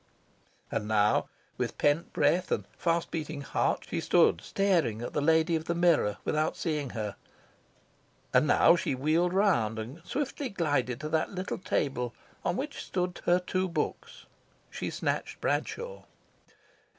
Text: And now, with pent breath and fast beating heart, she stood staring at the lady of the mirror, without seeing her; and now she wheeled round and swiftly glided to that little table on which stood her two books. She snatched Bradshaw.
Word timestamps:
And 0.71 0.87
now, 0.87 1.29
with 1.59 1.77
pent 1.77 2.11
breath 2.11 2.51
and 2.51 2.65
fast 2.75 3.11
beating 3.11 3.41
heart, 3.41 3.85
she 3.87 4.01
stood 4.01 4.41
staring 4.41 5.03
at 5.03 5.13
the 5.13 5.21
lady 5.21 5.55
of 5.55 5.65
the 5.65 5.75
mirror, 5.75 6.17
without 6.25 6.57
seeing 6.57 6.89
her; 6.97 7.15
and 8.33 8.47
now 8.47 8.75
she 8.75 8.95
wheeled 8.95 9.31
round 9.31 9.77
and 9.77 10.03
swiftly 10.03 10.49
glided 10.49 10.99
to 11.01 11.09
that 11.09 11.29
little 11.33 11.59
table 11.59 12.15
on 12.43 12.57
which 12.57 12.83
stood 12.83 13.21
her 13.25 13.37
two 13.37 13.69
books. 13.69 14.25
She 14.71 14.89
snatched 14.89 15.39
Bradshaw. 15.39 16.01